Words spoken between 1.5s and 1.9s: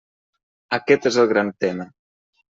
tema.